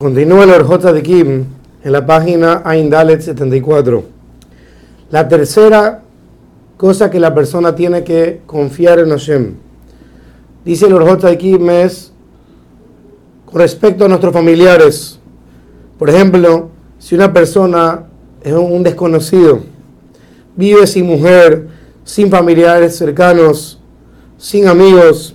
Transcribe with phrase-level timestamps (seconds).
[0.00, 1.44] Continúa el Orjota de Kim
[1.82, 4.04] en la página Aindalet 74.
[5.10, 6.02] La tercera
[6.76, 9.54] cosa que la persona tiene que confiar en Hashem.
[10.64, 12.12] Dice el Orjota de Kim es
[13.44, 15.18] con respecto a nuestros familiares.
[15.98, 16.68] Por ejemplo,
[17.00, 18.04] si una persona
[18.40, 19.62] es un desconocido,
[20.54, 21.66] vive sin mujer,
[22.04, 23.80] sin familiares cercanos,
[24.36, 25.34] sin amigos,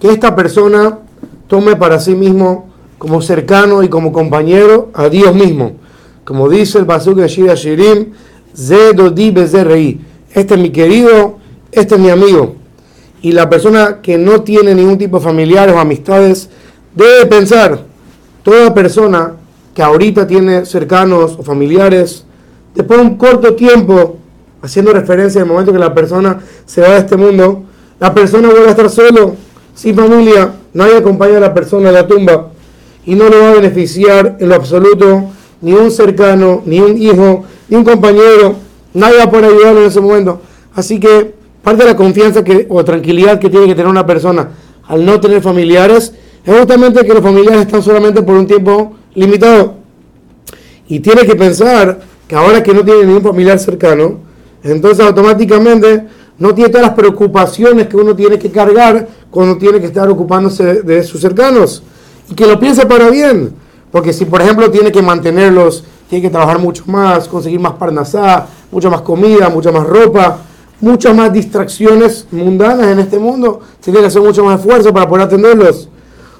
[0.00, 1.00] que esta persona
[1.46, 5.72] tome para sí mismo como cercano y como compañero a Dios mismo.
[6.24, 8.12] Como dice el Pasuk Shira Shirim,
[8.54, 10.00] Zedodi.
[10.32, 11.38] Este es mi querido,
[11.70, 12.56] este es mi amigo.
[13.22, 16.48] Y la persona que no tiene ningún tipo de familiares o amistades
[16.94, 17.80] debe pensar,
[18.42, 19.34] toda persona
[19.74, 22.24] que ahorita tiene cercanos o familiares,
[22.74, 24.16] después de un corto tiempo,
[24.62, 27.64] haciendo referencia al momento que la persona se va de este mundo,
[28.00, 29.36] la persona vuelve a estar solo,
[29.74, 32.50] sin familia, nadie acompaña a la persona a la tumba
[33.06, 35.30] y no le va a beneficiar en lo absoluto
[35.62, 38.56] ni un cercano, ni un hijo, ni un compañero,
[38.92, 40.40] nadie va a poder ayudarlo en ese momento.
[40.74, 44.50] Así que parte de la confianza que, o tranquilidad que tiene que tener una persona
[44.86, 46.12] al no tener familiares
[46.44, 49.74] es justamente que los familiares están solamente por un tiempo limitado.
[50.88, 51.98] Y tiene que pensar
[52.28, 54.18] que ahora que no tiene ningún familiar cercano,
[54.62, 56.04] entonces automáticamente
[56.38, 60.82] no tiene todas las preocupaciones que uno tiene que cargar cuando tiene que estar ocupándose
[60.82, 61.82] de sus cercanos
[62.28, 63.54] y que lo piense para bien.
[63.90, 68.46] Porque si, por ejemplo, tiene que mantenerlos, tiene que trabajar mucho más, conseguir más parnasá,
[68.70, 70.38] mucha más comida, mucha más ropa,
[70.80, 75.26] muchas más distracciones mundanas en este mundo, tiene que hacer mucho más esfuerzo para poder
[75.26, 75.88] atenderlos.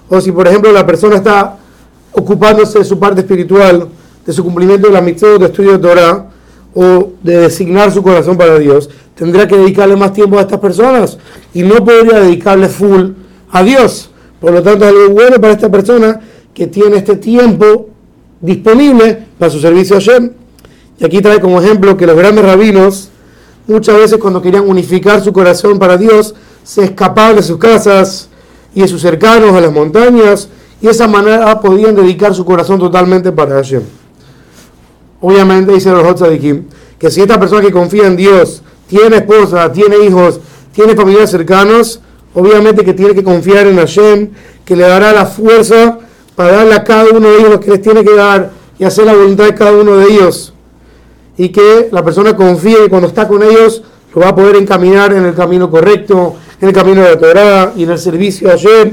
[0.09, 1.57] O si, por ejemplo, la persona está
[2.13, 3.89] ocupándose de su parte espiritual,
[4.25, 6.27] de su cumplimiento de la mitzvah de estudio de Torah,
[6.79, 11.17] o de designar su corazón para Dios, tendrá que dedicarle más tiempo a estas personas
[11.55, 13.13] y no podría dedicarle full
[13.51, 14.11] a Dios.
[14.47, 16.21] Por lo tanto, algo bueno para esta persona
[16.55, 17.89] que tiene este tiempo
[18.41, 20.31] disponible para su servicio a Hashem.
[21.01, 23.09] Y aquí trae como ejemplo que los grandes rabinos,
[23.67, 28.29] muchas veces cuando querían unificar su corazón para Dios, se escapaban de sus casas
[28.73, 30.49] y de sus cercanos a las montañas,
[30.81, 33.83] y de esa manera podían dedicar su corazón totalmente para Hashem.
[35.23, 36.67] Obviamente, dice los Kim,
[37.01, 40.39] que si esta persona que confía en Dios tiene esposa, tiene hijos,
[40.73, 42.01] tiene familiares cercanos,
[42.37, 44.29] obviamente que tiene que confiar en Hashem,
[44.65, 45.99] que le dará la fuerza
[46.35, 49.07] para darle a cada uno de ellos lo que les tiene que dar y hacer
[49.07, 50.53] la voluntad de cada uno de ellos.
[51.39, 53.83] Y que la persona confíe que cuando está con ellos
[54.15, 57.73] lo va a poder encaminar en el camino correcto, en el camino de la Torah
[57.75, 58.93] y en el servicio de Hashem.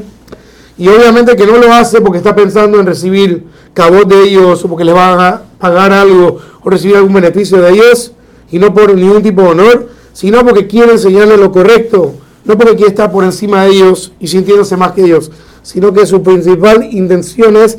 [0.77, 3.43] Y obviamente que no lo hace porque está pensando en recibir
[3.73, 7.71] cabot de ellos o porque les va a pagar algo o recibir algún beneficio de
[7.71, 8.13] ellos
[8.51, 12.13] y no por ningún tipo de honor, sino porque quiere enseñarles lo correcto
[12.45, 15.31] no porque quiere estar por encima de ellos y sintiéndose más que ellos,
[15.61, 17.77] sino que su principal intención es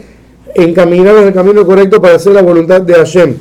[0.55, 3.37] encaminar en el camino correcto para hacer la voluntad de Hashem.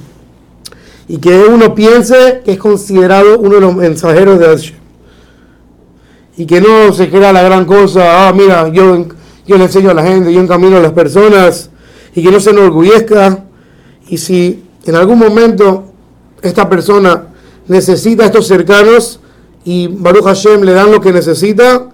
[1.08, 4.76] Y que uno piense que es considerado uno de los mensajeros de Hashem.
[6.36, 9.06] Y que no se crea la gran cosa, ah, mira, yo,
[9.46, 11.70] yo le enseño a la gente, yo encamino a las personas,
[12.16, 13.46] y que no se enorgullezca.
[14.08, 15.86] Y si en algún momento
[16.42, 17.28] esta persona
[17.68, 19.20] necesita estos cercanos,
[19.66, 21.90] y Baruch Hashem le dan lo que necesita,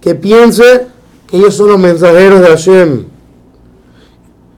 [0.00, 0.86] que piense
[1.26, 3.04] que ellos son los mensajeros de Hashem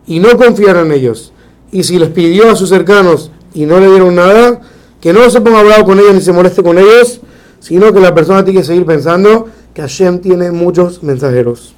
[0.06, 1.32] y no confiar en ellos.
[1.70, 4.60] Y si les pidió a sus cercanos y no le dieron nada,
[5.00, 7.20] que no se ponga bravo con ellos ni se moleste con ellos,
[7.60, 11.75] sino que la persona tiene que seguir pensando que Hashem tiene muchos mensajeros.